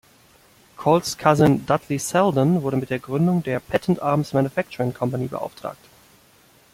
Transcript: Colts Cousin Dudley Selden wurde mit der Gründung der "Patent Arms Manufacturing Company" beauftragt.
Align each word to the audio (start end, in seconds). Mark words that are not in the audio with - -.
Colts 0.77 1.13
Cousin 1.15 1.63
Dudley 1.67 1.99
Selden 1.99 2.63
wurde 2.63 2.75
mit 2.77 2.89
der 2.89 2.97
Gründung 2.97 3.43
der 3.43 3.59
"Patent 3.59 4.01
Arms 4.01 4.33
Manufacturing 4.33 4.95
Company" 4.95 5.27
beauftragt. 5.27 5.77